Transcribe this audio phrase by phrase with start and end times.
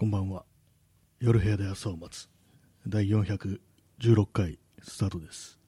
[0.00, 0.44] こんばんは。
[1.18, 2.30] 夜部屋で朝を待つ。
[2.86, 5.58] 第416回スタートです。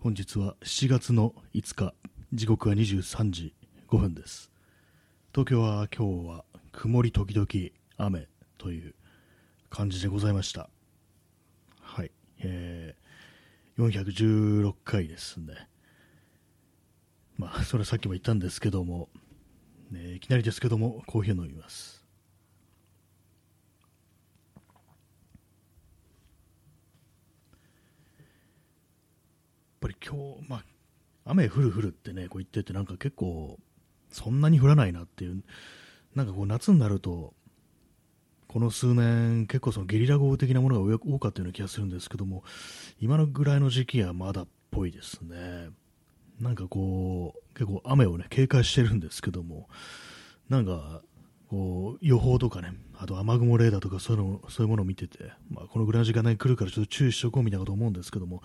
[0.00, 1.94] 本日は7月の5日、
[2.34, 3.54] 時刻は23時
[3.88, 4.52] 5分です。
[5.32, 7.46] 東京は今日は曇り時々
[7.96, 8.94] 雨という
[9.70, 10.68] 感じでございました。
[11.80, 12.10] はい。
[12.40, 15.54] えー、416回ですね。
[17.38, 19.08] まあ、それさっきも言ったんですけども、
[19.90, 21.97] ね、いきなりですけども、コーヒーを飲みます。
[29.80, 30.64] ぱり今日、まあ、
[31.24, 33.58] 雨降る降るってね、こう言ってて、なんか結構、
[34.10, 35.42] そんなに降らないなっていう、
[36.14, 37.34] なんかこう夏になると、
[38.48, 42.44] この数年、結構そのゲリラ豪雨的なものが多かったような気がするんですけども、
[42.98, 45.68] 今のぐらいの時期はまだっぽいですね。
[46.40, 49.68] なんかこう、結構雨をね、警戒してるんですけども、
[50.48, 51.02] なんか、
[51.48, 58.42] こう、予報とかね、あと雨雲レーダーとかそういうの、そういうものを見てて、まあ、このぐらいの時間に来るからちょっと注意しとこうみたいなこと思うんですけども、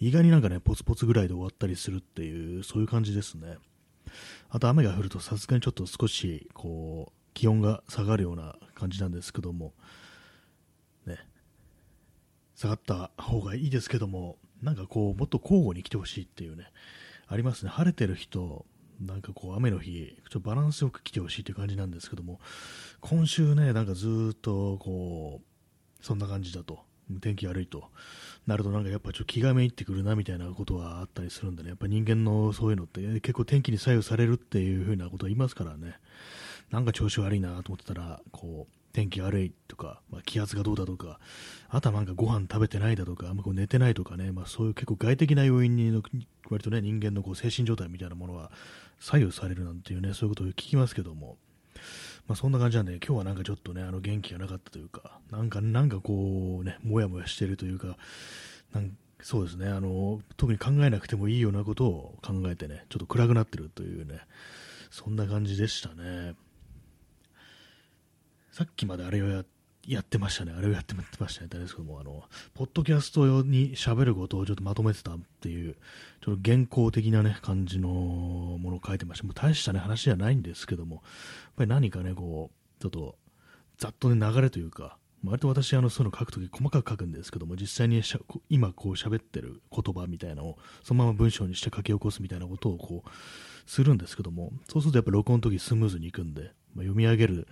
[0.00, 3.58] 意外になんかね、ポツポツぐらいで終わったりするっていう、そういう感じですね。
[4.48, 9.74] あと雨が降るとさすがにちょっと少し、こう、気温が下がるような感じなんですけども、
[11.06, 11.18] ね、
[12.56, 16.72] 下がった方がいいですけども、なんかこう、もっと交互に来てほしいっていうね、
[17.26, 17.70] ありますね。
[17.70, 18.64] 晴れてる日と、
[19.00, 22.40] なんかこう、雨の日、ちょっとバランスよく来てほしいという感じなんですけども、
[23.00, 26.80] 今週ね、なんかずっと、こう、そんな感じだと。
[27.20, 27.90] 天気悪いと。
[28.46, 35.98] なるとなんかやっぱちょっと気がめいってくるなみたいなことはあったりするんでね、やっぱ人間のそういうのって結構天気に左右されるっていう風なことは言いますからね、
[36.70, 41.20] なんか調子悪いなと思ってたら、こう、天気悪いとか、まあ、気圧がどうだとか、
[41.68, 46.02] あとはなんかご飯食べてないだとか、あんまこう寝てないとかね、まあ、そういう結構外的な要因に
[46.50, 48.50] 割とね、人間のこう精神状態みたいなものは
[48.98, 51.36] 左右されるなんていうね、そういうことを聞きますけども、
[52.26, 57.96] まあ、そんな感じなんで、今日はなんかちょっとね、あの元気がなかったというか、なんか、なんかこうね、もやもやしてるというか、
[58.72, 64.22] なんそうですね、あの、特に考えなくてもいいようなことを考えてね、ちょっと暗くなってるというね、
[64.90, 66.34] そんな感じでしたね。
[68.58, 69.44] さっきまであれをや
[69.86, 72.24] やってましたね、あれをやってましたね、誰ですけども、あの、
[72.54, 75.76] ポッドキャスト用に喋ることをちょっとまとめてたっていう、
[76.24, 79.24] ちょっと原稿的なね、感じのものを書いてました。
[79.26, 81.04] もう大したね、話じゃないんですけども、やっ
[81.58, 83.16] ぱり何かね、こう、ちょっと、
[83.78, 88.18] ざっとね、流れというか、割と私、あの、そういうの書くとき細かく書くんですけども、実際にしゃ
[88.50, 97.46] 今こう喋ってる言葉みたいなのを、そのまま文章にして書き起こすみたいなことをこう、するんですけども、そうするとやっぱ録音の時スムーズにいくんで、まあ、読み上げる、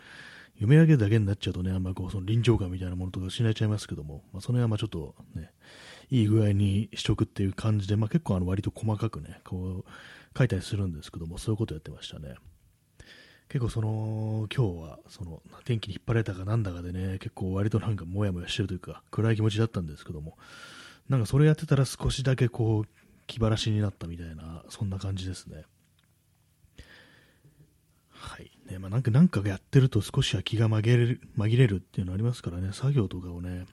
[0.57, 5.51] 読み上げるだけになっちゃうとね、あんまこう、その臨場感みたいなものとか失いちゃいますけども、まあ、その辺はまあちょっとね、
[6.11, 12.37] いい具合にしとくっていう感じで、まあ、結構あの割と細かくね、こう、書いたりするんですけども、そういうことやってましたね。
[13.49, 20.37] 結構その、今日は、その、天気に引っ張られたかなんだかでね、結構割となんかモヤモヤしてるというか、暗い気持ちだったんですけども、
[21.09, 22.85] なんかそれやってたら少しだけこう、
[23.27, 25.65] 気晴らしになったみたいな、そんな感じですね。
[28.11, 28.56] はい。
[28.71, 33.67] ね、まあ、なんか、なんかやってると少しは気が紛れる、紛れるっていうのありますからね、作業とかをね、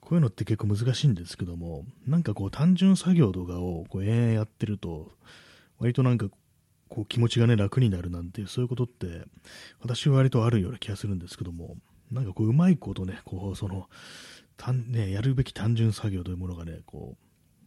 [0.00, 5.10] こういうのって結構難しいんですけども、なんかこう単純作業とかをこう延々やってると、
[5.78, 6.28] 割となんか
[6.88, 9.22] こう気持ちがね楽になるなんていうそういうことって
[9.80, 11.76] 私は割とあるような気がするんですけども
[12.12, 13.88] なんかこううまいことねこうその
[14.56, 17.16] 単ねやるべき単純作業というものがねこう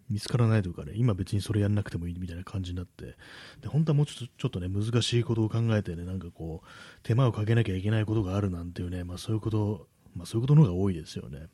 [0.09, 3.17] 見つからないというかね今別にそれやんなくてもいいみたいな感じになって
[3.61, 6.67] で本当はもうちょっとちょっとね難しいことを考えてねなんかこう
[7.03, 11.47] 手間をかけなきゃいけないことがあるなんていうねまあそういうことまあそういうことの方が多いですよね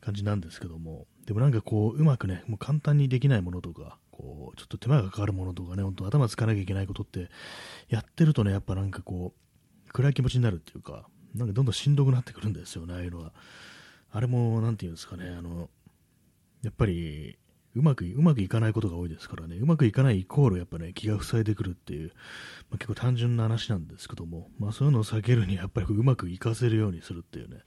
[0.00, 7.28] 感じなんですけどもでもなんかこううまくねもう簡単にできないものとかこうちょっと手間がかかるものとかね、本当頭使わなきゃいけないことって
[7.88, 13.32] やってるとね、やっぱなんかこう、暗い気持ちになるっていうか、なんかどんどんしんどくなってくるんですよね、ああいうのは。
[14.12, 15.70] あれも、なんていうんですかね、あの、
[16.62, 17.38] やっぱり、
[17.74, 22.12] うまく、うまくいかないことが多いですからね、うまくいかないイコール、やっぱね、気が塞いでくるっていう、
[22.70, 27.58] まあ、結構単純な話なんですけども、まあそういうのを避けるに、やっぱりうまくいかせるようにするっていうね、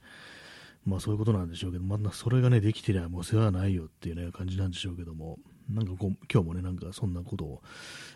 [0.84, 5.38] まあそういうことなんでしょうけど、まあそれがね、できてりゃもう世話ないよっていうね、感じなんでしょうけども、
[5.68, 7.62] なんかこう、今日もね、なんかそんなことを、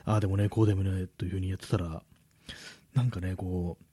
[0.05, 2.03] ああでもね、こうでもね、というふうにやってたら、
[2.95, 3.85] なんかね、こう、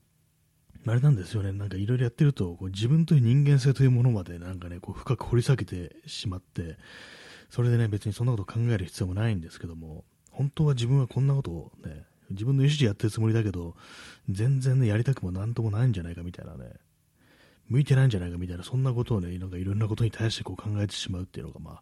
[0.89, 6.77] あれなんですよね、なんかいろいろやってると、こう自分という人間性というものまでなんかね、こう深く掘り下げてしまって、
[7.49, 13.75] それでね、別にそんなこと考える必要もないんですけども、本当は自分はこんなことをね、自分の意思でやってるつもりだけど、
[14.29, 16.73] 全然ね、やりたくもなんともないんじゃないかみたいなね、
[17.69, 21.81] 向いてないんじゃないかみたいな、そんなことをね、なんかいろんなことに対してこう考えてしまうっていうのが、まあ、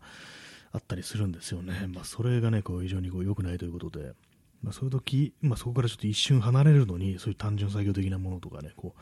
[0.71, 1.87] あったりするんですよね。
[1.93, 4.13] まあ、それがね、こう非常にこう良くないということで、
[4.61, 9.01] まあ、そういう時、まあ、そこからちょっと一瞬離れるのに、そういう単純作業的なものとかね、こう、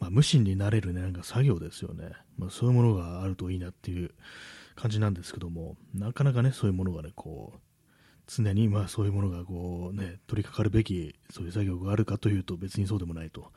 [0.00, 2.12] まあ、無心になれるね、なんか作業ですよね。
[2.38, 4.10] まあ、そういうものがあるといいなっていう
[4.76, 7.60] 感じなんですけども、なかなかね、そういうものがね、こう、
[8.26, 13.52] 常にまあそういうものがこうね、取り掛かるべきそういう作業があるかというと別にそうでもないと、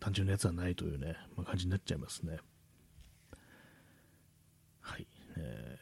[0.00, 2.38] 単純なやつはないというね、まあ、感じになっちゃいますね。
[4.80, 5.06] はい。
[5.36, 5.78] え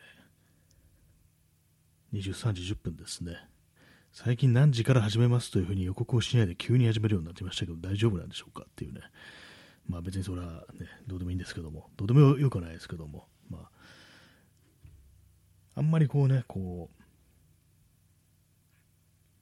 [2.14, 3.36] ー、23時10分ですね。
[4.12, 9.02] 最近何時から始めますというふうに予告をしないで急に始めるようになってましたけど大丈夫なんでしょうかっていうね。
[9.86, 13.28] まあ別にそれはね、どうでもいいんですけども、どうでもよくはないですけども、
[15.80, 17.02] あ、んまりこうね、こう、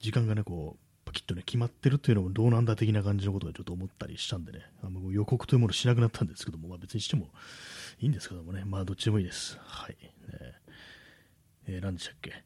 [0.01, 7.31] 時間がね、こう、パキッとね、決まってるっていうのもどうなんだ的な感じのことをちょっと思ったりしたんでね、あの予告というものしなくなったんですけども、まあ、別にしても
[7.99, 9.59] いいんですけどもね、まあどっちでもいいです。
[9.61, 9.97] はい。
[10.01, 10.09] ね、
[11.67, 12.45] えー、何でしたっけ？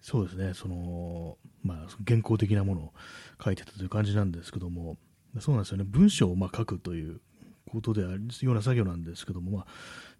[0.00, 2.92] そうですね、その、まあ、原稿的なものを
[3.44, 4.96] 書いてたという感じなんですけども、
[5.40, 7.20] そうなんですよね、文章をま書くという
[7.68, 9.66] ことであるような作業なんですけども、まあ、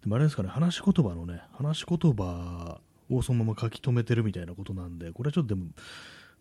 [0.01, 2.79] でもあれですかね、話し言葉のね、話し言葉
[3.09, 5.67] をそのまま書き留めてるみたいなことなんで、これはちょっとでも、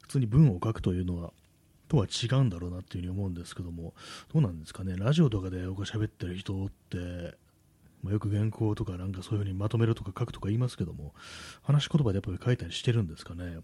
[0.03, 1.33] 普通に文を書くというのは、
[1.89, 3.95] とは違うんだろうなっていうふうに思うんですけども、
[4.33, 7.37] どうなんですかね、ラジオとかで僕が喋ってる人って、
[8.03, 11.15] まあ、よく原稿とかなんかそういうふうにまとめるとか書くとか言いますけども、
[11.63, 13.59] 話し言葉でやっぱり書いたりしてるんですかね。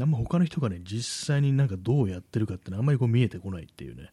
[0.00, 4.10] あんま他の人がね、実際になんかどうやってるかってあんまりこう見えてこないっていうね、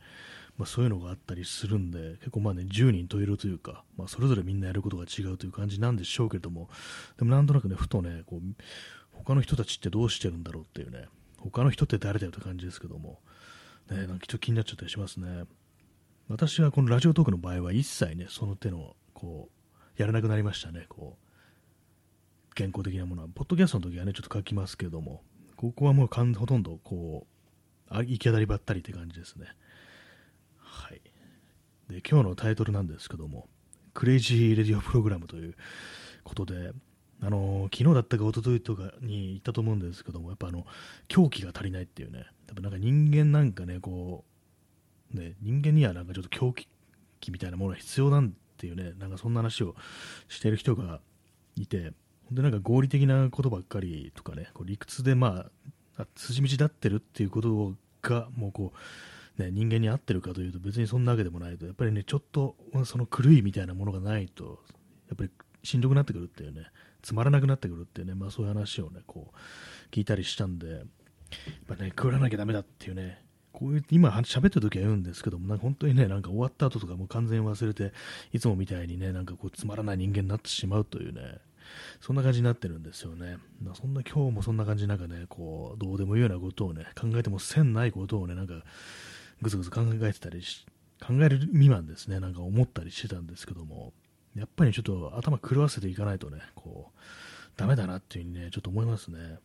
[0.58, 6.70] まあ、そういうのがあったりするんで、結構まあね、10人十色というか、まあ、それぞれみんなやることが違うという感じなんでしょうけれども、
[7.18, 8.42] でもなんとなくね、ふとね、こう、
[9.12, 11.08] 他の人たちってどうしてるんだろうっていうね、
[11.38, 13.20] 他の人って誰だよって感じですけども、
[13.90, 15.46] ね、なんかちょっと気になっちゃったりしますね。
[16.28, 21.18] 私はこのラジオトークの場合は一切ね、その手の、こう、やらなくなりましたね、こ
[22.52, 23.28] う、健康的なものは。
[23.34, 25.22] ポッドキャストの時はね、ちょっと書きますけども、
[25.56, 27.28] ここはもうほとんど、こ
[27.92, 29.48] う、行き当たりばったりって感じですね。
[31.90, 33.48] で、今日のタイトルなんですけども、
[33.94, 35.56] クレイジーレディオプログラムという
[36.24, 36.72] ことで、
[37.22, 40.66] あの昨日だったか一昨日とかに言ったと思うんですけども、やっぱあの
[41.08, 44.24] 狂気が足りないっていうね、やっぱなんか人間なんかね、こ
[45.16, 46.54] う、ね、人間にはなんかちょっと狂
[47.20, 49.76] 気みたいなものが必要なんていうね、なんかそんな話を
[50.28, 51.00] してる人が
[51.56, 51.94] いて、
[52.32, 55.46] でなんか合理的なことばっかりとかね、こう理屈でま
[55.98, 57.74] あ、筋道立ってるっていうこと
[58.04, 58.78] が、もうこう、
[59.38, 62.56] ね、人間に合ってるかというと別にそんなわけでもないと、やっぱりね、ちょっと
[62.86, 64.60] その狂いみたいなものがないと、
[65.10, 65.30] やっぱり
[65.64, 66.68] しんどくなってくるっていうね、
[67.02, 70.82] つまらなくなってくるっていうね、まあそういう話をね、こう、聞いたりしたんで、やっ
[71.68, 77.94] ぱね、食らなきゃダメだっていうね、こういう、今喋ってる時は言うんですけども、なんか本当にね、なんか終わった後とかもう完全に忘れて、
[78.34, 81.40] いつもみたいにね、なんかこう、つまらない人間になってしまうというね、
[82.00, 83.38] そんな感じになってるんですよね。
[83.74, 88.64] そんな今日もそんな感じなんかね、こう、どうでもいいようなことをね、考えてもせんないことをね、なんか、
[89.42, 90.66] ぐずぐず考えてたりし、
[91.06, 93.94] 考える未満ですね、なんか思ったりしてたんですけども、
[94.36, 97.00] やっぱりちょっと頭狂わせていかないとね、こう、
[97.56, 99.40] ダメだなっていうふうにね、ちょっと思いますね。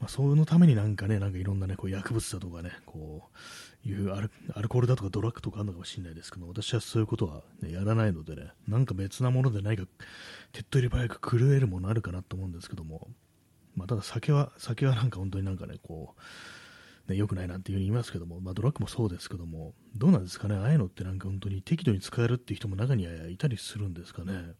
[0.00, 3.22] まあ、そのためになんかね、なんかいろんなね、こう薬物だとかね、こ
[3.84, 9.84] ういうアルコールだとかドラッグとかあるのかもしれないですけど、私はそういうことは、ね、やらないのでね、なんか別なもので何か
[10.52, 13.08] 手っ取り早く狂えるものあるかなと思うんですけども、
[13.76, 16.20] まあ、ただ酒は、酒はなんか本当になんかね、こう、
[17.08, 24.54] ね、良くないなんていうふうに言いますけども、まあ、ドラッグもそうですけども、どうなんですかね、ああいうのってなんか本当に適度に使えるっていう人も中にはいたりするんですかね。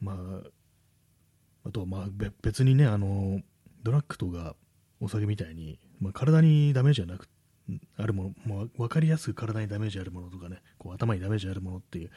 [0.00, 2.08] まあ、あとはまあ
[2.42, 3.40] 別にね、あの、
[3.82, 4.56] ドラッグとか
[5.00, 7.28] お酒みたいに、まあ、体にダメージはなく
[7.96, 12.10] あるもの、まあ、分かりやすく体にダメージあるものとかね、こう頭にダメージあるものっていう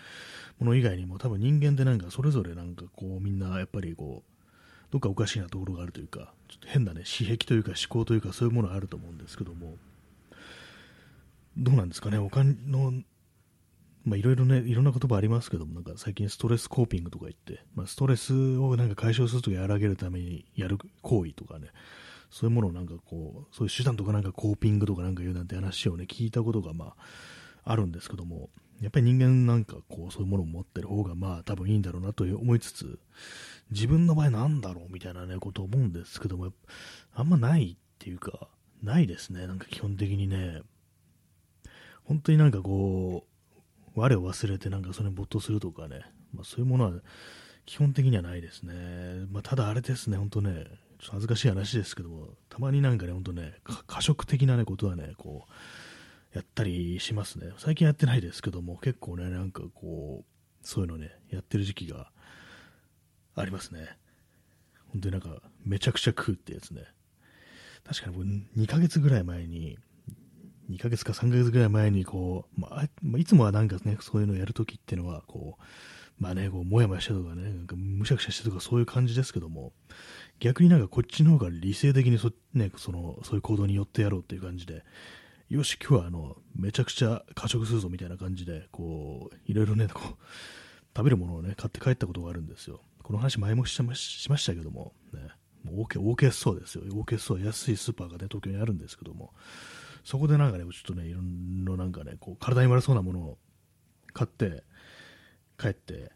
[0.59, 4.31] もの以外にも、多分人間ってなんかそれぞれなんかこうみんなやっぱりこう、
[4.91, 9.77] どっかおかしいなところがあるというか、ちょっと変なね、私癖というか思考というかそういうものがあると思うんですけども、
[11.57, 12.91] どうなんですかね、他の、
[14.03, 21.69] まあいろいろね、いろんな言葉ありますけども、なんか最近ストレスコーピングとか言って、まあ、ストレスをなんか解消するとか和らげるためにやる行為とかね、
[22.29, 26.95] そういうものをなんかこう、そういう手段とかなんかコーピングとかなんか言うなんて話をね、聞いたことがまあ、
[27.63, 28.49] あるんですけども、
[28.81, 32.99] やっぱり人間なんかこう、そういうものを持ってる方がまあ多分いいんだろうなと思いつつ、
[33.71, 36.51] 自分の場合なんだろうみたいなね、ことを思うんですけども、
[37.13, 38.49] あんまないっていうか、
[38.83, 40.61] ないですね、なんか基本的にね。
[42.03, 46.01] 本当になんかこう、我を忘れてなんかそれに没頭するとかね、
[46.33, 46.91] まあ、そういうものは
[47.65, 49.25] 基本的にはないですね。
[49.31, 50.65] まあ、ただあれですね、本当ね、
[50.99, 53.55] ちょっと恥ずかしい話ですけども、たまになんかね、本当ね、
[53.87, 55.51] 過食的なね、ことはね、こう、
[56.35, 57.53] やったりしますね。
[57.57, 62.11] 最近やってないですけども、結構ね、なんかこう、そういうのね、やってる時期が
[63.35, 63.97] ありますね。
[64.91, 66.83] 本当になんか、めちゃくちゃ食うってやつね。
[67.85, 68.27] 確かに僕、
[68.61, 69.77] 2ヶ月ぐらい前に、
[70.69, 75.63] 2ヶ月か3ヶ月ぐらい前にこう、まあ、いつもはなんかね、そういうのやるときっていうのは、こう、
[76.19, 79.71] まあね、こう、もやもやしてとかね、なんかむしゃくしゃしてとかそういう感じですけども、
[80.39, 84.83] 逆になんかこっちの方が理性的にそ,、ね、そのそういう行動によってやろうっていう感じで、
[85.47, 90.15] よし、今日はあの、めちゃくちゃ過食するぞみたいな感じで、こう、いろいろね、こう、
[90.97, 92.81] 食べるものをね、買って帰ったことがあるんですよ。
[93.03, 95.19] この話前もしましたけども、ね、
[95.63, 96.83] もう OK、OK そうですよ。
[96.85, 99.33] OK そう安いスーパーがね、東京にあるんですけども、
[100.03, 103.37] そこでなんかね、ちょっとね、いろんななんかね、こう、体に悪そうなものを
[104.13, 104.63] 買って、
[105.59, 106.11] 帰って、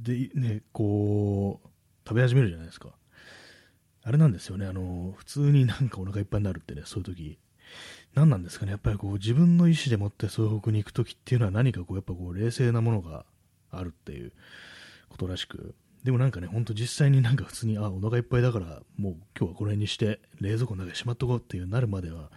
[0.00, 1.68] で、ね、こう、
[2.04, 2.96] 食べ始めるじゃないですか。
[4.02, 7.38] あれなんですよね、あの、普通になんかお腹いっぱいになるってね、そういう時、
[8.16, 13.26] 何なんですかね、やっぱりこう、自分の意思でもってそういう方向に行く時っていうのは何かこう、やっぱこう、冷静なものが
[13.70, 14.32] あるっていう
[15.10, 22.30] ことらしく、でもなんかね、ほんと実際になんか普通に、あ、お腹いっぱいだから、もう今日はこの辺にして、冷蔵庫の中でしまっとこうっていうなるまでは、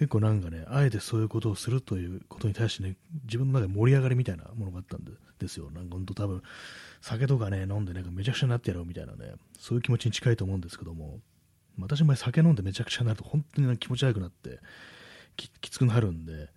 [0.00, 2.96] 結構なんかね、あえてそういうことをするということに対してね、
[3.26, 5.70] 自分の中で盛り上がりみたいなものがあったんですよ。
[5.70, 6.42] なんかほんと多分、
[7.02, 11.20] 酒とかね、飲んでなんかめちゃくちゃになってやろうみたいなね、そういう気持ちに近いと思うんですけども、
[11.78, 14.60] 私も酒飲んでめちゃくちゃになると本当に気持ち悪くなって
[15.36, 16.50] き、きつくなるんで、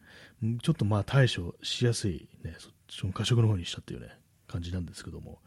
[0.61, 4.09] ちょっとまあ対処しやすいね、そっちの過食の方にしたっていうね、
[4.47, 5.39] 感じなんですけども、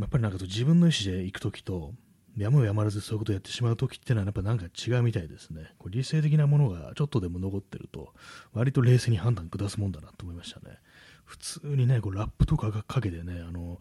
[0.00, 1.92] やっぱりなんか自分の意思で行くときと、
[2.36, 5.72] やむをやまらずそういうことをやってしまうときっていうのはやっぱなんか違うみたいですね。
[5.78, 8.12] こう理性的なものがちょっとでも残ってると、
[8.52, 10.78] 割と冷静に判断下すもんだなと思いましたね。
[11.24, 13.80] 普通にね、こうラップとかがかけてね、あの、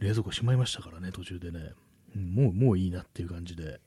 [0.00, 1.72] 冷蔵庫しまいましたからね、途中でね。
[2.16, 3.64] うん、もう、もういいなっていう感じで。
[3.64, 3.80] だか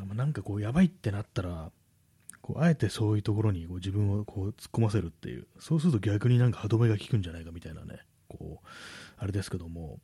[0.00, 1.70] らまあなんかこう、やばいってなったら、
[2.48, 8.66] こうあえてそういうところにこう自分をこう突っ込ませるっていう、そうすると逆になんか歯止めが効くんじゃないかみたいなね、こう、
[9.18, 10.00] あれですけども、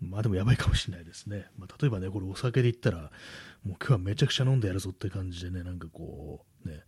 [0.00, 1.46] まあでもやばいかもしれないですね。
[1.56, 3.12] まあ、例えばね、これお酒で言ったら、
[3.64, 6.82] もう今日はめちゃくちゃ飲んでやるぞって感じでね、なんかこう、ね、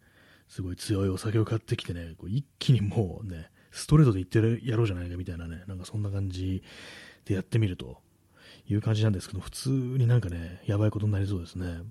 [0.49, 6.64] すごい強いお酒を買ってきてね、こう一気にもうね、ストレートで言ってやろうじゃないかみたいなね、なんかそんな感じ
[7.25, 8.02] でやってみると
[8.66, 11.82] いう感じなんですけど、普通になんかね、やばいことになりそうですね。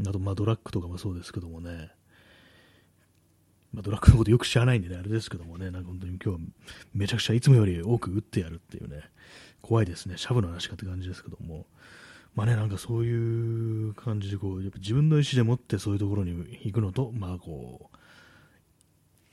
[0.00, 1.90] あと、まあドラッグとかもそうですけどもね、
[3.72, 6.48] まあ、ドラッグのことよく知らないんでね、あれですけどもね、なんか本当に今日は
[6.94, 9.02] めちゃくちゃいつもより多く打ってやるっていうね、
[9.62, 11.66] 怖いですね、シャブの話かって感じですけども、
[12.34, 16.30] まあね、なんかそういう感じでこう、やっぱ自分の意思でもってそういうところに
[16.62, 17.96] 行くのと、まあこう、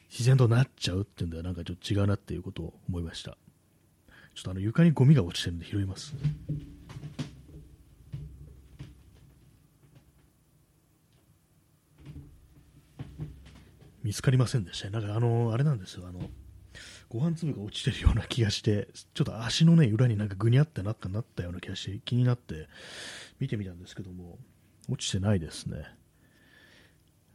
[0.10, 3.38] 自然となっちゃうっていうんではなんかちょっと違うなっていうことを思いました。
[4.36, 6.16] ちょっとあの床にゴミが落ちてるんで拾います。
[14.04, 14.92] 見つかりませんでしたね。
[14.92, 16.30] なんかあの、あれなんですよ、あの、
[17.10, 22.68] ご飯粒が落ちてるような気がして、ちょっと足のね、裏になんかぐにゃってなったなったような気がして、気になって
[23.40, 24.40] 見てみたんですけども、
[24.90, 25.86] 落ちてないですね。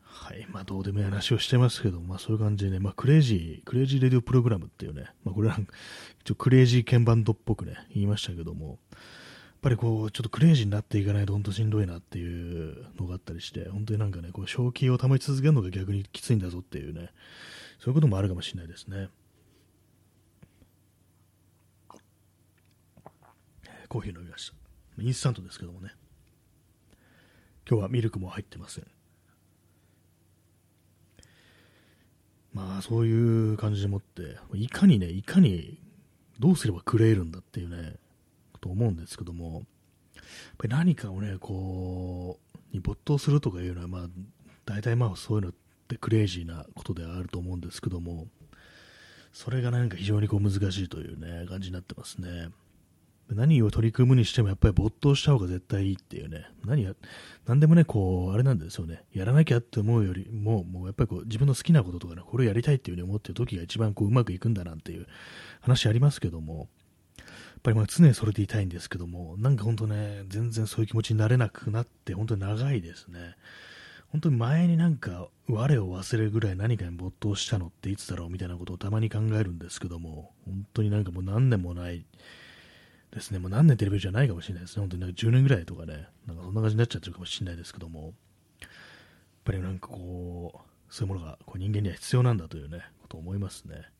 [0.00, 5.58] はい、まあどうでもいい話をしてますけど、まあそういう感じでね、まあクレイジー、 crazy radio program っていうね、まあこれは、
[6.24, 8.78] ちょクレイジーケンバンドっぽくね、言いましたけども、
[9.60, 17.10] ぱりこう、ちょっとクレイジーになっていかないと本当しんどいなっていうのがあったりして、本当になんかね、こう、正気を保ち続けるのが逆にきついんだぞっていうね、
[17.78, 19.08] そういうこともあるかもしれないですね。
[23.88, 24.50] コーヒー飲みまし
[24.96, 25.02] た。
[25.02, 25.92] インスタントですけどもね。
[27.68, 28.86] 今日はミルクも入ってません。
[32.52, 35.78] まあそういう感じでもって、いかにね、いかに
[36.38, 37.96] どうすれば食れるんだっていうね、
[38.66, 39.62] と思うんですけども、
[40.14, 40.24] やっ
[40.58, 44.06] ぱり何かをね、こう、に没頭するとかいうのは、まあ、
[44.64, 45.54] 大体まあそういうのっ
[45.88, 48.26] てクレイジーなことではあると思うんですけども、
[49.32, 52.48] それがなんか非常にこう難しいというね、感じになってますね。
[53.28, 56.94] 何を取り組むにしてもやっぱり没頭した方が絶対いいっていうね、何や、
[57.46, 65.06] 何でもね、こう、あれなんですよね、やらなきゃって思うよりも、もうやっぱりこう、自分の好きなこととかね、これをやりたいっていうふうに思ってる時が一番こう、うまくいくんだなんていう
[65.60, 66.68] 話ありますけども、
[67.66, 73.34] ぱりまあ常にそれでいたいんですけども、なんか本当ね、全然そういう気持ちになれなくなって、本当に長いですね。
[74.12, 82.04] 本当に前になんか、我を忘れるぐらい何かに没頭したのっていつだろうみたいなことをたまに考えるんですけども、本当になんかもう何年もない、
[83.12, 88.14] ですね、もう何年テレビじゃないかもしれないですね、本当になんか10年ぐらいとかね、なんかそんな感じになっちゃってるかもしれないですけども、
[88.60, 88.70] やっ
[89.44, 93.90] ぱりなんかこう、そういうものがこう人間には必要なんだというね、ことを思いますね。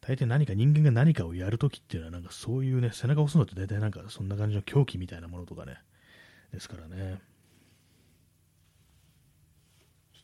[0.00, 5.78] 大体何か人間が何かをやるときっていうのは、なんかそういうね、背中を押すのって大体なんかそんな感じの狂気みたいなものとかね、
[6.52, 7.20] ですからね。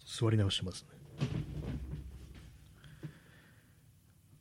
[0.07, 0.89] 座り直してますね。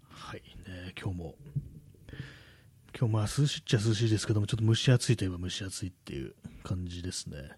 [0.10, 1.36] はい、ね、今日も
[2.98, 7.58] 今日まあ涼しいっちゃ涼しいですけども、ちょっと蒸し暑いといえば蒸し暑いっていう感じですね。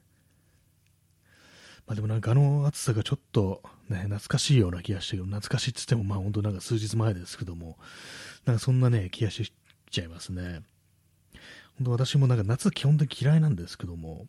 [1.88, 7.77] まあでもなんかあの暑さがちょっとね、懐かしいような気がして、懐かしいっつってもまあ本当なんか数日前ですけども、
[8.46, 9.54] なんかそんなね、気がし
[9.92, 10.62] ちゃいますね。
[11.77, 14.27] 本当私もなんか夏基本的嫌いなんですけども、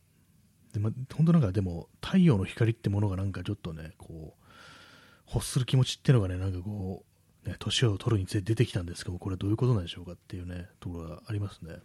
[0.75, 7.05] でま、本当なんかでも太陽の光ってものがなんかちょっとね、こう、欲する気持ちっていうのがね、なんかこ
[7.45, 11.77] う、ね、年を取るにつれて出てきたんですけどこれはどういうことなんでしょうかっていうね、ところがありますね。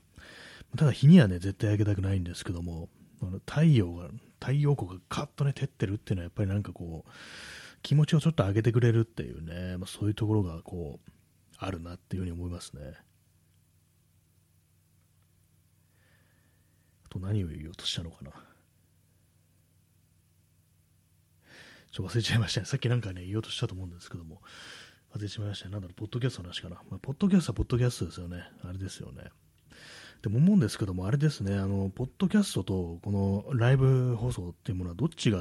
[0.77, 2.89] ただ日にはね、絶対焼けたくないんですけども、
[3.21, 4.09] あの太陽が、
[4.41, 7.11] 太陽光がカッとね、照ってるっていうのはやっぱりなんかこう、
[7.83, 11.11] 気持ちをちょっと上げてくれるっていうね、まあ、そういうところがこう、
[11.57, 12.81] あるなっていうふうに思いますね。
[17.05, 18.31] あと何を言おうとしたのかな。
[21.91, 22.65] ちょっと忘れちゃいましたね。
[22.65, 24.41] さっきなんかね、言おうとしたと思うんですけども、
[25.13, 25.71] 忘れちゃいましたね。
[25.73, 26.77] なんだろう、ポッドキャストの話かな。
[26.89, 28.43] まあ、ポッドキャストはポッドキャストですよね。
[28.63, 29.25] あれですよね。
[30.21, 35.39] でも思うんですけども、あれですね、あの、ポッドキャストとこのライブ放送っていうものはどっちが、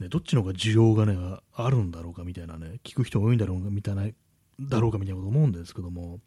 [0.00, 1.16] ね、どっちの方が需要がね、
[1.54, 4.06] あるんだろうかみたいなね、聞く人多いんだろうかみたいな、
[4.60, 6.20] だろうかみたいなこと思うんですけども、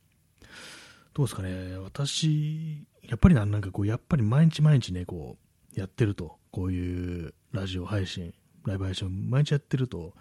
[1.15, 5.38] どうですかね、私、やっぱりなんかこう、やっぱり毎日毎日ね、こ
[5.75, 8.34] う、やってると、こういうラジオ配信、
[8.65, 10.12] ライブ配信毎日やってると、やっ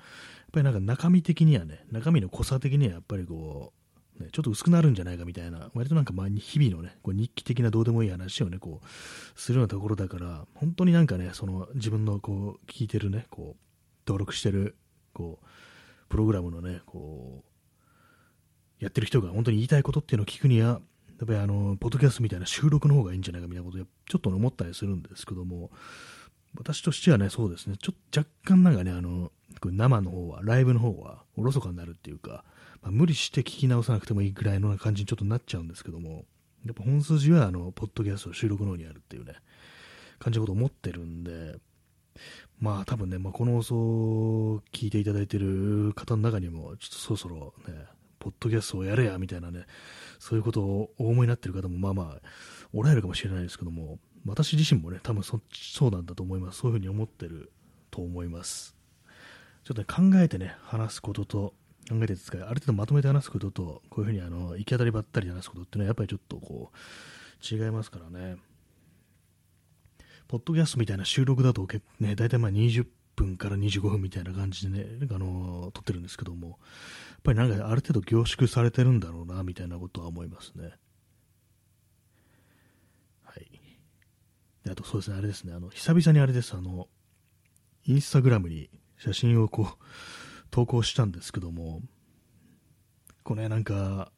[0.52, 3.83] ぱりなんか中身的にはね、中身の濃さ的にはやっぱりこう、
[4.20, 13.60] ね、ちょっと薄くなるんじゃないかみたいな、割となんかまあ日々のね、こう日記的などうでもいい話をね、こう、するようなところだから、本当になんかね、その自分のこう、聞いてるね、こう、
[14.06, 14.76] 登録してる、
[15.12, 15.46] こう、
[16.08, 17.42] プログラムのね、こ
[18.80, 20.80] う、やってる人が本当に言いたいことっていうのを聞くには、
[21.18, 25.70] やっぱりあの、ポッドキャストみたいな収録の方がいいんじゃないかみたいなことをちょっと思ったりするんですけども、
[26.56, 29.32] 私としてはね、そうですね、ちょっと若干なんかね、あの、
[29.64, 32.44] 生の方は、ライブの方は、おろそかになるっていうか、
[32.84, 36.26] まあ、無理して聞き直さなくてもいいぐらいの感じにちょっとなっちゃうんですけども、
[36.66, 39.34] やっぱ本数字はあの、ポッドキャスト収録の方にあるっていうね、
[40.18, 41.56] 感じのことを思ってるんで、
[42.60, 47.86] まあ多分ね、まあ、この放送を聞いていただいてる方の中にも、ちょっとそろそろね、
[48.18, 49.64] ポッドキャストをやれやみたいなね、
[50.18, 52.28] そういうことをお思いになってる方もまあまあ、
[52.72, 56.60] おられるかもしれないですけども、私自身もね、多分そそうなんだと思います。
[56.60, 57.50] そういうふうに思ってる
[57.90, 58.74] と思います。
[59.64, 61.54] ちょっと、ね、考えてね、話すことと、
[61.88, 68.36] 考えて使い、ある程度まとめて話すことと、こういうふうにあの行き当たりばったり話すことっていうのはやっぱりちょっとこう、違いますからね。
[70.28, 71.68] ポッドキャストみたいな収録だと、
[72.00, 76.56] ね、大体まあ20分から25分みたいな感じでね、あの撮ってるんですけども、やっ
[77.22, 80.72] ぱりなんかある程度凝縮されてるんだろうな、みたいなことは思いますね。
[83.22, 83.60] はい。
[84.64, 86.88] であとそうですね、あれですね、あの、久々にあれです、あの、
[87.86, 89.84] インスタグラムに写真をこう、
[90.54, 91.80] 投稿したんですけども、
[93.24, 94.12] これなんか、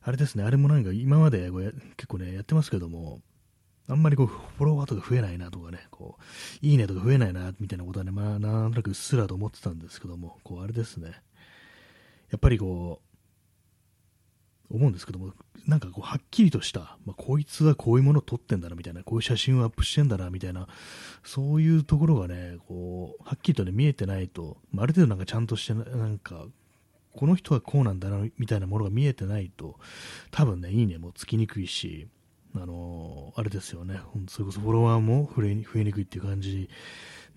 [0.00, 1.50] あれですね、あれもなんか今まで
[1.98, 3.20] 結構ね、やってますけども、
[3.86, 11.10] あんまりこう、フォロワーとか増えないなとかね、こう、いいねとか増えないな、みたいなことはね、まあ、なんとなくうっすらと思ってたんですけども、こう、あれですね、
[12.30, 13.07] やっぱりこう、
[14.70, 15.32] 思うんですけども、
[15.66, 20.66] なんかこう、はっきりとした、まあ、こいつはこういうものを撮ってんだな、みたいな、こういう写真をアップしてんだな、みたいな、
[21.24, 26.46] そういうところがね、こう、はっきりとね、見えてないと、まあ、ある程度なんかちゃんとして、なんか、
[27.14, 29.78] この人はこうなんだな、みたいなものが見えてないと、
[30.30, 32.08] 多分ね、いいねもつきにくいし、
[32.54, 36.68] あのー、あれですよね、それこそフォロワーも増え増えにくいっていう感じ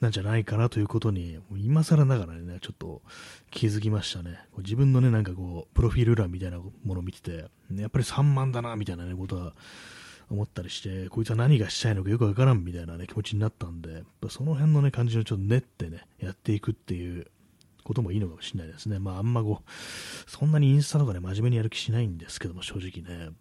[0.02, 3.04] なんじゃないかなということに、今更ながらね、ちょっと
[3.52, 4.40] 気づきましたね。
[4.58, 9.54] 自分のね、なんかこう、プロフィール欄みたいなものを見てて、やっぱり3万だな、みたいなね、ことは
[10.32, 17.28] 思ったりして、こいつは何がしたいのかよくわからんみたいなね、気持ちになったんで、その辺のね、感じをちょっと練ってね、やっていくっていう
[17.84, 18.98] こともいいのかもしれないですね。
[18.98, 19.70] まあ、あんまこう、
[20.30, 23.32] そんなにインスタとかね、真面目にやる気しないんですけども、正直ね。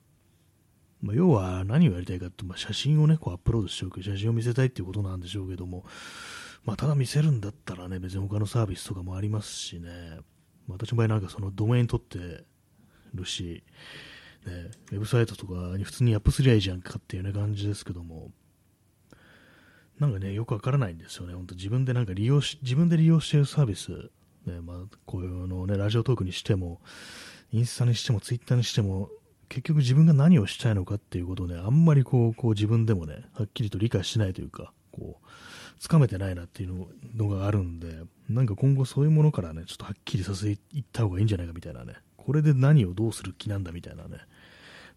[1.00, 5.84] まあ、要は何をやりたいかって、まあ、写真をね、こうアップロードしておく、写真を見せたいっていうことなんでしょうけども、
[6.64, 9.88] まあ、ただ見せるんだったらね、別に他のサービスとかもありますしね、
[10.66, 12.44] ま私の場合なんかそのドメイン取って
[13.14, 13.64] るし、
[14.46, 18.30] ね、ウェブサイトとかに普通にアップすりゃいいじゃんかっていうね感じですけども、
[19.98, 24.10] なんかね、よくわからないんですよね、本当自分でなんか利用し、自分で利用してるサービス、
[24.46, 26.80] ね、まあ、こういうのね、ラジオトークにしても、
[27.52, 29.10] インスタにしても、ツイッターにしても、
[29.50, 35.26] 結局自分が何をしたいのかっていうことをね、あんまりこう、こう自分でもね、はっきりと理解しないというか、こう、
[35.80, 44.18] つかめてないなっていうのがあるんで、なんか今後そういうものからね、ちょっとはっきりさせていった方がいいんじゃないかみたいなね、これで何をどうする気なんだみたいなね、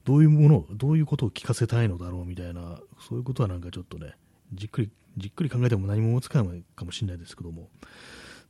[0.04, 4.18] どういうものを、どういうことを聞かせたいのだろうみたいな、そういうことはなんかちょっとね、
[4.54, 7.70] じっくり、じっくり考えても何も思いつかないかもしれないですけども、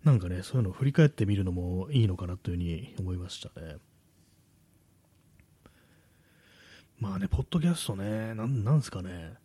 [0.04, 3.78] なんかね、そういうのを振り返ってみるのもいいのかなというふうに思いましたね。
[7.00, 9.43] まあね、ポッドキャストね、なんなんすかね。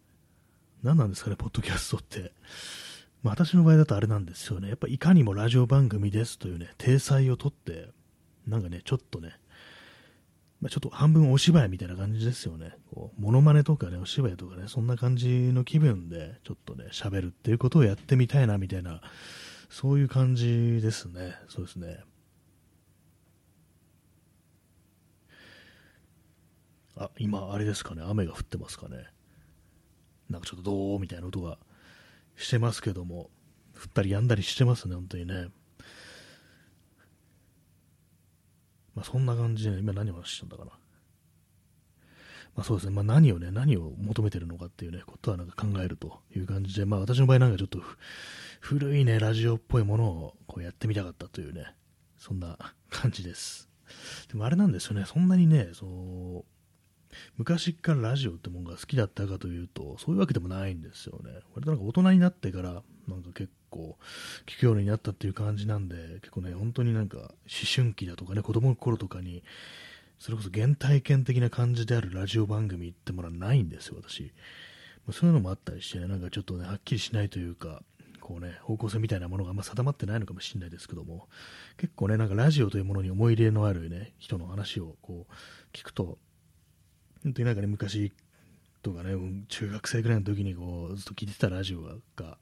[0.83, 2.33] 何なんですかね、ポッドキャストって。
[3.23, 4.69] まあ、私の場合だとあれなんですよね。
[4.69, 7.91] やっぱいかにもラジオ番組ですというね、体裁をとって、
[8.47, 9.39] なんかね、ちょっとね、
[10.61, 12.77] まあ、ちょっと半分お芝居みたいな感じですよね。
[12.93, 19.01] こう、モノマネとかね、お芝居とかね、そんな感じの気分で、ちょっとね、喋るっていうことをやってみたいな、みたいな、
[19.71, 21.37] そういう感じですね。
[21.49, 22.01] そうですね。
[26.97, 29.07] あ、今、あれですかね、雨が降ってますかね。
[30.31, 31.59] なんかちょっとどうみたいな音が
[32.37, 33.31] してますけども、
[33.77, 35.49] 降ったりやんだりしてますね、本当にね。
[38.95, 40.73] まあ、そんな感じで、今何を話したんだかな。
[42.59, 47.81] まあ、そうですね、まあ、何をね、何を求めてるのかっていうね、ことはなんか考えるという感じで、まあ私の場合なんかちょっと
[48.61, 51.73] 古いね、ラジオっぽいものをこうやってみたかったというね、
[52.17, 52.59] そんな
[52.91, 53.69] 感じです。
[54.27, 56.45] でもあれなんですよね、そんなにね、そう、
[57.37, 61.31] 昔からラジオってものが好きだったかというと、そういうわけでもないんですよね。
[61.55, 63.97] 割となんか大人になってから、なんか結構
[64.47, 67.29] 聞くようになったっていう感じなんで、結構ね、本当になんか思
[67.75, 69.43] 春期だとかね、子供の頃とかに、
[70.19, 74.33] それこそ原体験的な感じであるラジオ番組ってものはないんですよ、私。
[75.13, 77.83] そういうのもあったりして、ね、なんかちょっとね、はっきりしないというか、
[78.21, 81.29] こうね、方向性みたいなものがあんま定まってないのかもしれないですけども、
[81.79, 85.33] 結構ね、なんかラジオというものに思い入れのあるね、人の話をこう
[85.73, 86.19] 聞くと、
[87.23, 88.13] 本当になんかね、昔
[88.83, 89.15] とかね、
[89.49, 92.39] 中学生ぐらいの時にこうずっと聞いてたラジオが、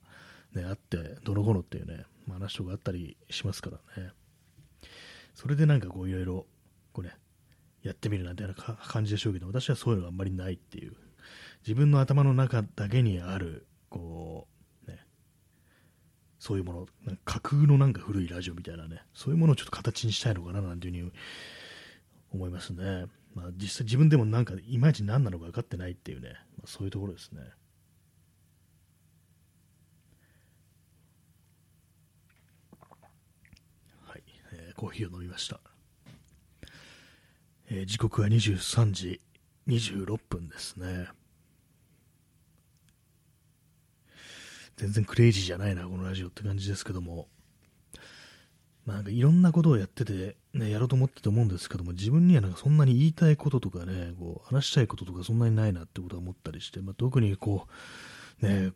[0.54, 4.10] ね、あって、どの頃っていうね、話とかあったりしますからね。
[5.34, 6.46] それでなんかこういろいろ、
[6.92, 7.14] こうね、
[7.82, 10.94] やってみるなんてな感じでしょうけど、私はそういうのがあんまりないっていう、
[11.66, 14.46] 自分の頭の中だけにある、こ
[14.86, 15.04] う、ね、
[16.38, 16.86] そういうもの、
[17.24, 21.12] 架空のなんか古いラジオみたいなね、そういうものをちょっと形にしたいのかななんていうふうに
[22.32, 23.06] 思いますね。
[23.36, 27.42] まあ実際自分でもなんかいまいち何なのか分かってないっていうね、まあ、そういうところですね。
[34.06, 34.22] はい、
[34.52, 35.60] えーコーヒーを飲みました。
[37.68, 39.20] えー、時刻は23時
[39.68, 41.08] 26分ですね。
[44.76, 47.28] 全然クレイジーじゃないな、このラジオって感じですけども。
[48.86, 57.66] まあ、なんかいろんなことをやってて、ね、やろうと思ってて思うんですけども、自分にはなんかそんなに言いたいこととかね、こう話したいこととかそんなにないなってことは思ったりして、まあ、特にこ
[58.42, 58.72] う、ね、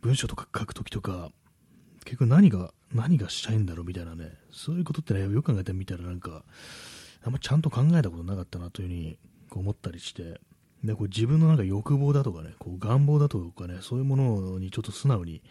[0.00, 1.30] 文章とか書くときとか、
[2.04, 6.44] 結局何が何がしたいんだろうみたいなね、そういうことってね、よく考えてみたらなんか、
[7.24, 9.18] あんまちゃんと考えたことなかったなというふうに
[9.50, 10.40] こう思ったりして、
[10.84, 15.42] でこう自分のなんか欲望だとかね、こう願望だとかね、そういうものにちょっと素直に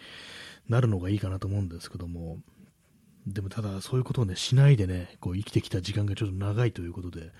[0.69, 2.37] なるのがいいかなと思うんですけども、
[3.27, 7.31] でもただそういうことをね、しないでね、こう生きてきた時間がちょっと長いということで、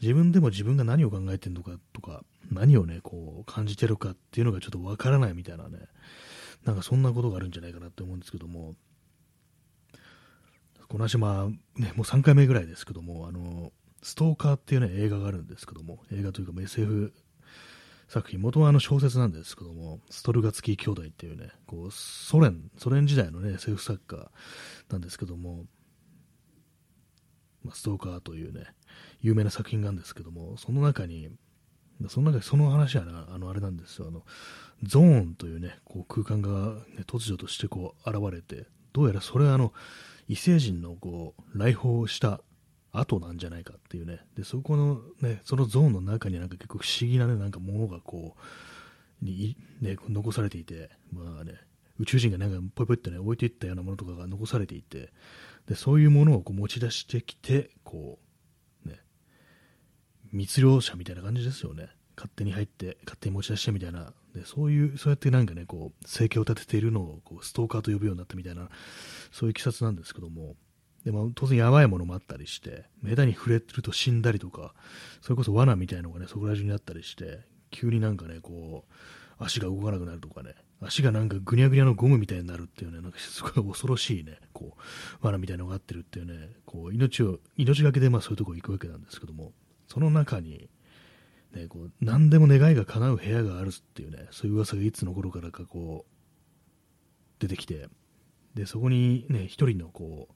[0.00, 5.78] 自分でも自分が何を考えてるのかとか、何をね、こう感じてるかっていうのがちょっとわからないみたいなね、
[6.64, 8.74] なんかそんなことがあるんじゃないかなって思うんですけども、
[10.88, 17.14] この話、まあ、ね、もう3回目ぐらいですけども、あの、ストーカーっていうね、映画があるんですけども、映画というか SF
[18.12, 24.30] 作品、元はあの小説なんですけども、ストルガツキー兄弟っていうね、こう、ソ連、ソ連時代のね、SF 作家
[24.90, 25.64] なんですけども、
[27.64, 28.66] まあ、ストーカーというね、
[29.22, 31.30] 有名な作品があるんですけども、その中に、
[32.10, 34.26] その中でその話はね、あの、あれなんですよ、あの、
[34.82, 39.72] ゾーンというね、こう空間が、ね、突如としてこう現れて、どうやらそれはあの、
[40.28, 42.42] 異星人のこう来訪した
[42.92, 51.54] 後なんじゃないかっていうね、でそこのね、そのゾーンの中になんか結構不思議なね、なんかものがこう、にね、残されていて、まあね、
[51.98, 55.10] 宇宙人がなんかぽいぽいってね、置いていったようなものとかが残されていて、
[55.66, 58.18] でそういうものをこう持ち出してきて、こ
[58.84, 58.98] う、ね、
[60.32, 61.88] 密漁者みたいな感じですよね。
[62.14, 68.68] 勝手に入って、勝手に持ち出してみたいな、でそういう、そうやってなんかね、こう、生計を立てているのをこうストーカーと呼ぶようになったみたいな、
[69.30, 70.56] そういういきさつなんですけども、
[71.04, 74.74] でも当然やばいものもあったりして、目だに触れてると死んだりとか、
[75.20, 78.92] それこそ罠みたいなのがね、そこら中にあったりして、急になんかね、こう、
[79.38, 89.52] 足が動かなくなるとかね、足がなんかぐにゃぐにゃのゴムみたいになるっていうね、なんかすごい恐ろしいね、こう、罠みたいなのがあってるっていうね、こう、命を、命がけでまあそういうとこ行くわけなんですけども、
[89.88, 90.68] その中に、
[91.52, 97.88] ね、こう何でも願いが叶う部屋があるっていうね、そういう噂がいつの頃からかこう、出てきて、
[98.54, 100.34] で、そこにね、一人のこう、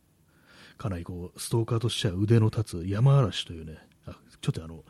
[0.79, 4.85] かなりこう、ストーカーとしては腕の立つ山嵐というね、あちょっとあの、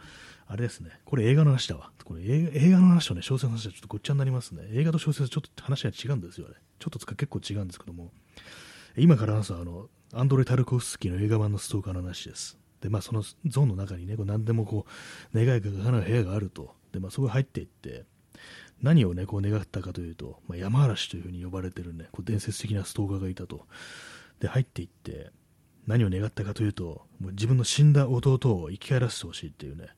[0.48, 1.90] あれですね、これ映画の話だわ。
[2.04, 4.62] これ映画の話とね、小説の話はちょっとごっちゃになりますね。
[4.72, 6.54] 映画と小説はちょっと話が違うんですよね。
[6.78, 8.12] ちょっと結構違うんですけども、
[8.96, 12.58] 今から話すあの、アンドレ・タルコフスキーの映画版のストーカーの話です。
[12.80, 14.86] で、まあ、そのゾーンの中にね、こう何でもこ
[15.34, 16.74] う、願いが叶う部屋があると。
[16.92, 18.04] で、まあ、そこに入っていって、
[18.82, 23.66] 何をね、こう願ったかというと、まあ、山嵐というふうに呼ばれてるね、こう伝説的なストーカーがいたと。
[24.38, 25.32] で、入っていって、
[25.86, 29.88] 何を願ったかというと、もう自分の死んだ弟を生き返らせてほしいっていうね、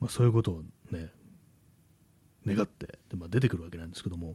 [0.00, 1.12] まあ、そういうことをね、
[2.46, 4.34] 願ってで、まあ、出てくるわけなんですけども、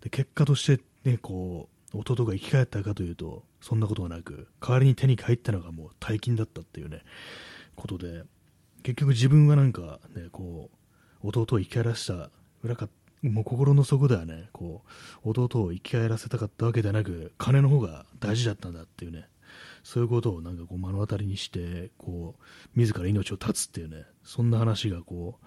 [0.00, 7.02] で結果としてね、こう、弟が生き返ったかというと、そんなことはなく、代わりに手に入ったのがもう大金だったっていうね、
[7.76, 8.24] ことで、
[8.82, 10.70] 結局自分はなんかね、こ
[11.22, 12.30] う、弟を生き返らせた
[12.62, 12.88] 裏か、
[13.22, 14.82] もう心の底ではね、こ
[15.24, 19.28] う、弟を生き返らせたかったわけではなく、金の方が大事だったんだっていうね、
[19.84, 22.42] そういうことをなんかこう目の当たりにして、こう、
[22.74, 25.46] 自ら命を絶つっていうね、そんな話がこう、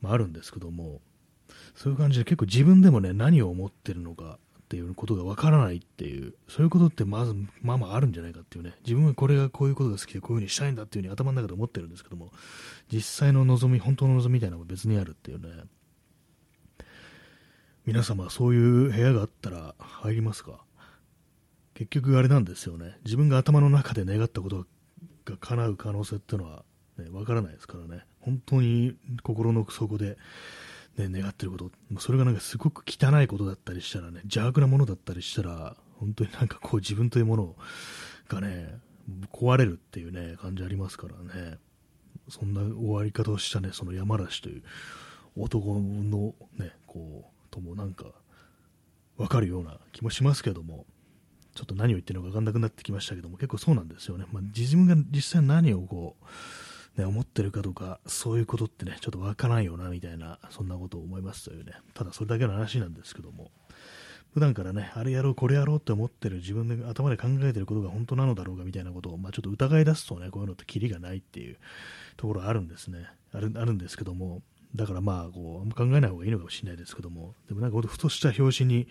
[0.00, 1.00] まあ、あるんですけども、
[1.76, 12.32] そういう感じで結構自分でもね、何を思ってるのかっていうことがわからないっていう、そういうことってまず、まあまああるんじゃないかっていうね、自分はこれがこういうことが好きでこういうふうにしたいんだっていうふうに頭の中で思ってるんですけども、
[12.90, 15.64] 実際の望み、本当の望みみたいなのが別にあるっていうね、
[17.84, 20.64] 皆様そういう部屋があったら入りますか？
[21.74, 22.96] 結局あれなんですよね。
[23.04, 24.66] 自分が頭の中で願ったこと
[25.24, 26.64] が叶う可能性っていうのは、
[26.98, 28.04] ね、わからないですからね。
[28.20, 30.16] 本当に心の底で、
[30.96, 37.56] ね、願ってること、それがなんかすごく汚いことだったりしたらね、邪悪なものだったりしたら、本当になんかこう自分というもの
[38.28, 38.78] がね、
[39.32, 41.58] 壊れるっていうね、感じありますからね。
[42.28, 44.62] そんな終わり方をしたね、その山梨という
[45.36, 48.06] 男のね、こう、ともなんか
[49.16, 50.86] 分かるような気もしますけども、
[51.54, 54.26] ちょっと何を言ってるのか分かんなくなってきましたけども、結構そうなんですよね。
[54.32, 56.16] まあ、自分が実際何をこ
[56.96, 63.50] う、ね、思ってるかとか、そういうことってね、ちょっと分からんよな、みたいな、そんなことを思いますというね、ただそれだけの話なんですけども、
[64.32, 71.58] 普段からね、あれやろう、これやろうって思ってる自分で頭で考えてることが本当なのだろうかみたいなことを、まあ、ちょっと疑い出すとね、こういうのってキリがないっていう
[72.16, 73.06] ところあるんですね。
[73.32, 74.42] あるあるんですけども、
[74.74, 78.88] だからまあ、こう、あんま考えない方がいいのかもしれないですけども、でもなんかふとした表紙に、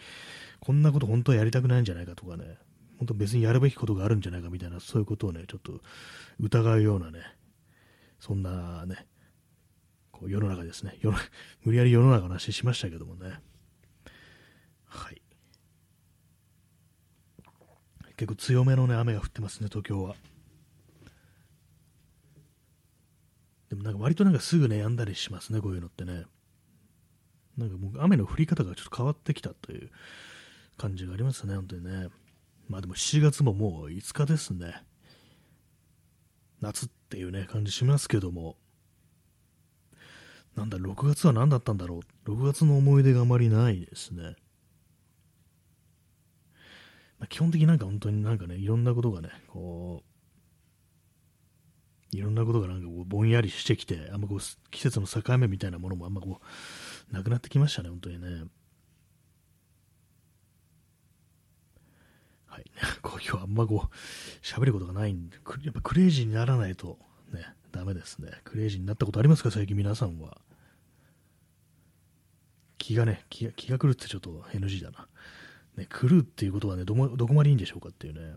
[0.61, 2.57] こんなこと本当はやりたくないんじゃないかとかね、
[2.97, 5.81] 本当別にやるべきことがあるんじゃないかみたいな、そういうことをね、ちょっと
[6.39, 7.19] 疑うようなね、
[8.19, 9.05] そんなね、
[10.11, 10.97] こう世の中ですね。
[11.63, 13.41] 無理やり世の中の話しましたけどもね。
[14.85, 15.21] はい。
[18.15, 20.15] 結構強めのね、雨が降ってますね、東京は。
[23.73, 26.25] でもなんか割となんかすぐね、止んだりしますね、こういうのってね。
[27.57, 29.89] なんかもう雨の降り方がちょっと変わってきたという
[30.77, 32.09] 感じがありますね、本当にね。
[32.69, 34.83] まあでも7月ももう5日ですね。
[36.61, 38.57] 夏っていうね、感じしますけども。
[40.55, 42.31] なんだ、6月は何だったんだろう。
[42.31, 44.35] 6月の思い出があまりないですね。
[47.17, 50.12] まあ、基本的になんか本当になんかね、いろんなことがね、こう、
[52.17, 54.39] いろんなことがなんかこうぼんやりしてきて、あんまこう
[54.71, 56.39] 季節の境目みたいなものもあんまこ
[57.11, 58.45] うなくなってきましたね、本当にね。
[62.47, 62.65] はい、
[63.01, 66.99] 今日はあんまこう喋ることがないんで、やっぱクレイジーにならないと
[67.31, 68.29] ね、ダメですね。
[68.43, 70.39] クレイジーになったことありますか、最近皆さんは。
[72.77, 75.07] 気がね、気が気が狂ってちょっと NG だな。
[75.77, 78.35] ね、狂うっていうことはねど、どこまでいいんでしょうかっていうね。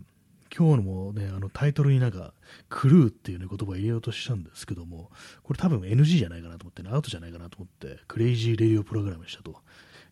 [0.57, 2.33] 今日もね、あのタイトルになんか、
[2.71, 5.11] クルーっていうね、言葉を入れようとしたんですけども、
[5.43, 9.57] これ多分 NG じゃないかなと思ってね、アウトじゃないかなと思って、クレイジーレディオプログラムにしたと。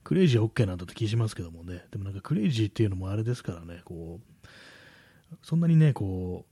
[0.03, 6.45] クレイジーは OK なんだって気しますけどもね、でもなんかクレイジーっていうのもあれですからね、こう、そんなにね、こ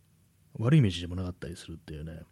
[0.59, 2.23] う、悪いイメージでもなかったりするっていうね、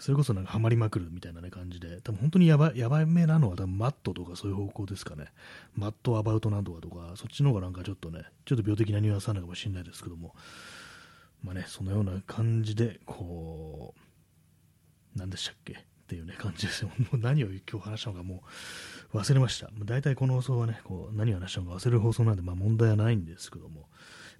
[0.00, 5.26] それこそなんかハマりまくるみたいなね感じで、多分本当にやばやばいめなのは多分マットとかそういう方向ですかね。
[5.74, 10.34] マットアバウトなんとかとか、そっちの方がなんかちょっとね、ちょっと病的なニュアンスなのかもしれないですけども、
[11.42, 15.76] まあね、そのような感じで、こう、何でしたっけっ
[16.08, 16.90] ていうね、感じですよ。
[16.98, 18.42] もう何を今日話したのかも
[19.12, 19.70] う忘れました。
[19.84, 23.88] 大体この放送はね、こう何を話したのか忘れる放送なんで、まあ問題はないんですけども、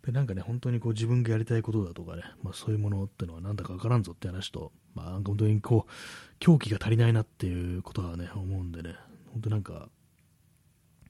[0.04, 5.92] でなんかね、本当にこう自分がやりたいことだとかね、まあ、そういうものってのはなんだかわからんぞって話と、まあ、本当にこう、
[6.38, 8.94] 狂気が足りないなっていうことはね、思うんでね、
[9.32, 9.90] 本当なんか、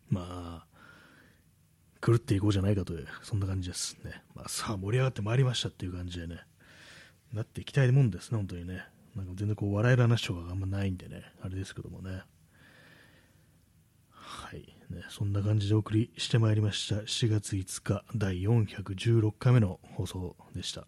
[0.09, 0.67] まあ、
[2.00, 4.22] 狂っていこうじゃないかという、そんな感じですね。
[4.34, 6.40] まあ、さあ、盛り上がってまいりましたっていう感じでね、
[7.32, 8.84] なっていきたいもんですね、本当にね。
[9.16, 12.22] なんか全然こう、笑える話とかがあんまないんでね、あれですけどもね。
[14.11, 14.74] はい。
[14.90, 17.02] ね、そんな感じでお送りしてまいりました。
[17.02, 20.87] 7月5日、第416回目の放送でした。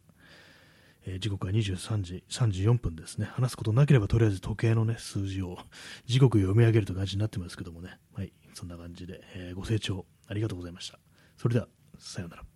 [1.06, 3.26] えー、時刻は23時34分ですね。
[3.26, 5.58] 話すことなければとりあえず時計のね、数字を
[6.06, 7.98] 時刻読み上げるという感じになってますけどもね。
[8.14, 8.32] はい。
[8.54, 10.98] そんな感じで、えー、ご清聴ありがとうございました。
[11.36, 12.49] それでは、さようなら。